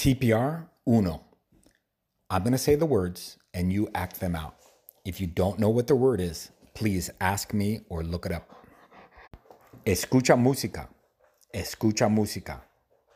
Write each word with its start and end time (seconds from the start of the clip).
TPR 0.00 0.66
uno. 0.86 1.20
I'm 2.30 2.42
going 2.42 2.52
to 2.52 2.58
say 2.58 2.74
the 2.74 2.86
words 2.86 3.36
and 3.52 3.70
you 3.70 3.90
act 3.94 4.18
them 4.18 4.34
out. 4.34 4.54
If 5.04 5.20
you 5.20 5.26
don't 5.26 5.58
know 5.58 5.68
what 5.68 5.88
the 5.88 5.94
word 5.94 6.22
is, 6.22 6.50
please 6.72 7.10
ask 7.20 7.52
me 7.52 7.80
or 7.90 8.02
look 8.02 8.24
it 8.24 8.32
up. 8.32 8.48
Escucha 9.84 10.36
música. 10.38 10.88
Escucha 11.54 12.08
música. 12.08 12.62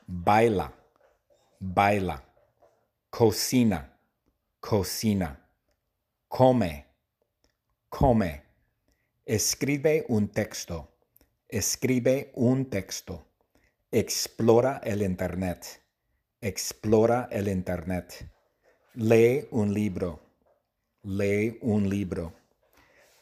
Baila. 0.06 0.70
Baila. 1.58 2.20
Cocina. 3.10 3.86
Cocina. 4.60 5.38
Come. 6.28 6.84
Come. 7.90 8.42
Escribe 9.26 10.04
un 10.10 10.28
texto. 10.28 10.86
Escribe 11.50 12.30
un 12.36 12.66
texto. 12.66 13.24
Explora 13.90 14.82
el 14.84 15.00
Internet. 15.00 15.83
Explora 16.44 17.26
el 17.32 17.48
Internet. 17.48 18.30
Lee 18.96 19.48
un 19.50 19.72
libro. 19.72 20.20
Lee 21.02 21.56
un 21.62 21.88
libro. 21.88 22.34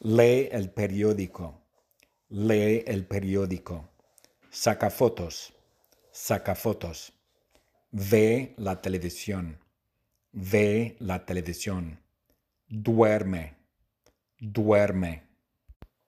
Lee 0.01 0.49
el 0.51 0.69
periódico. 0.71 1.61
Lee 2.27 2.83
el 2.85 3.07
periódico. 3.07 3.87
Saca 4.49 4.89
fotos. 4.89 5.53
Saca 6.11 6.53
fotos. 6.53 7.13
Ve 7.91 8.55
la 8.57 8.81
televisión. 8.81 9.57
Ve 10.33 10.97
la 10.99 11.25
televisión. 11.25 12.03
Duerme. 12.67 13.55
Duerme. 14.37 15.23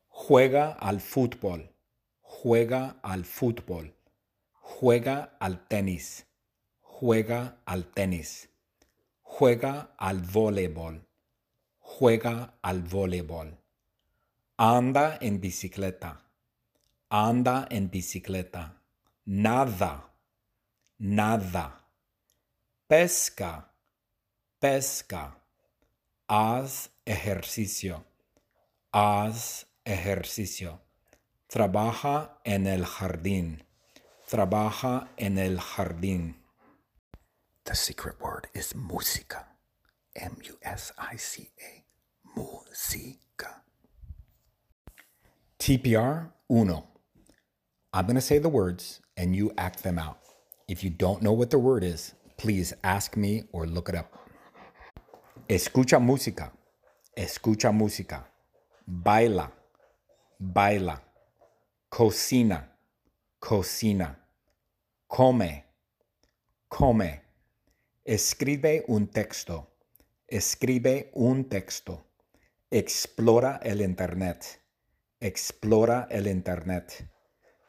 Juega 0.10 0.74
al 0.74 1.00
fútbol. 1.00 1.74
Juega 2.20 3.00
al 3.02 3.24
fútbol. 3.24 3.96
Juega 4.60 5.38
al 5.40 5.66
tenis. 5.70 6.26
Juega 6.98 7.58
al 7.66 7.88
tenis. 7.92 8.50
Juega 9.22 9.94
al 9.98 10.22
voleibol. 10.22 11.06
Juega 11.80 12.58
al 12.62 12.84
voleibol. 12.84 13.58
Anda 14.56 15.18
en 15.20 15.42
bicicleta. 15.42 16.24
Anda 17.10 17.68
en 17.70 17.90
bicicleta. 17.90 18.82
Nada. 19.26 20.14
Nada. 20.98 21.86
Pesca. 22.88 23.74
Pesca. 24.58 25.38
Haz 26.30 26.92
ejercicio. 27.04 28.06
Haz 28.94 29.68
ejercicio. 29.84 30.80
Trabaja 31.48 32.40
en 32.46 32.68
el 32.68 32.86
jardín. 32.86 33.66
Trabaja 34.30 35.10
en 35.18 35.38
el 35.40 35.60
jardín. 35.60 36.45
The 37.66 37.74
secret 37.74 38.22
word 38.22 38.48
is 38.54 38.74
música. 38.74 39.44
M 40.16 40.38
U 40.44 40.58
S 40.62 40.92
I 41.00 41.16
C 41.16 41.50
A. 41.60 41.84
Música. 42.40 43.62
TPR 45.58 46.30
uno. 46.52 46.88
I'm 47.92 48.06
going 48.06 48.16
to 48.16 48.22
say 48.22 48.38
the 48.38 48.50
words 48.50 49.02
and 49.18 49.36
you 49.36 49.52
act 49.58 49.82
them 49.82 49.98
out. 49.98 50.20
If 50.68 50.84
you 50.84 50.92
don't 50.92 51.24
know 51.24 51.34
what 51.34 51.50
the 51.50 51.58
word 51.58 51.84
is, 51.84 52.14
please 52.38 52.72
ask 52.84 53.18
me 53.18 53.46
or 53.52 53.66
look 53.66 53.90
it 53.90 53.96
up. 53.96 54.12
Escucha 55.50 56.00
música. 56.00 56.52
Escucha 57.18 57.72
música. 57.72 58.26
Baila. 58.88 59.52
Baila. 60.40 61.02
Cocina. 61.90 62.66
Cocina. 63.40 64.16
Come. 65.10 65.64
Come. 66.70 67.25
Escribe 68.08 68.86
un 68.88 69.08
texto. 69.08 69.68
Escribe 70.28 71.10
un 71.16 71.50
texto. 71.50 72.06
Explora 72.70 73.60
el 73.64 73.82
Internet. 73.82 74.62
Explora 75.20 76.08
el 76.12 76.28
Internet. 76.28 77.10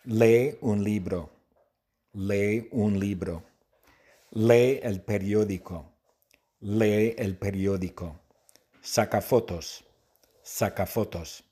Lee 0.05 0.59
un 0.61 0.85
libro. 0.85 1.31
Lee 2.13 2.69
un 2.73 3.01
libro. 3.01 3.45
Lee 4.33 4.79
el 4.83 5.01
periódico. 5.01 5.95
Lee 6.61 7.15
el 7.17 7.39
periódico. 7.39 8.21
Saca 8.83 9.23
fotos. 9.23 9.87
Saca 10.43 10.85
fotos. 10.85 11.45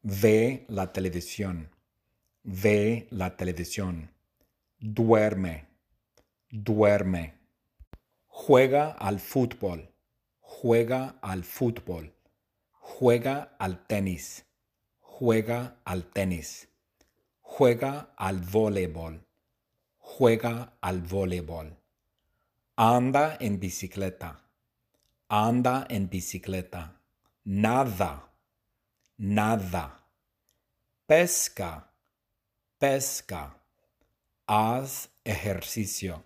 Ve 0.00 0.64
la 0.68 0.90
televisión. 0.90 1.70
Ve 2.42 3.08
la 3.10 3.36
televisión. 3.36 4.10
Duerme. 4.78 5.68
Duerme. 6.48 7.45
Juega 8.38 8.90
al 8.90 9.18
fútbol. 9.18 9.90
Juega 10.40 11.16
al 11.22 11.42
fútbol. 11.42 12.12
Juega 12.70 13.56
al 13.58 13.86
tenis. 13.86 14.44
Juega 15.00 15.78
al 15.84 16.04
tenis. 16.12 16.68
Juega 17.40 18.12
al 18.14 18.40
voleibol. 18.40 19.24
Juega 19.98 20.74
al 20.82 21.00
voleibol. 21.00 21.76
Anda 22.76 23.38
en 23.40 23.58
bicicleta. 23.58 24.44
Anda 25.28 25.86
en 25.88 26.08
bicicleta. 26.10 27.00
Nada. 27.44 28.28
Nada. 29.16 30.04
Pesca. 31.06 31.90
Pesca. 32.78 33.56
Haz 34.46 35.08
ejercicio. 35.24 36.22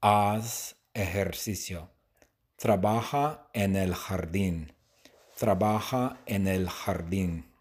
Haz 0.00 0.76
ejercicio. 0.96 1.90
Trabaja 2.56 3.48
en 3.52 3.76
el 3.76 3.94
jardín. 3.94 4.72
Trabaja 5.36 6.20
en 6.26 6.48
el 6.48 6.68
jardín. 6.70 7.52